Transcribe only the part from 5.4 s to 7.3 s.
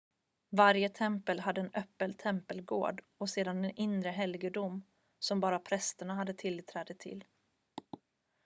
prästerna hade tillträde till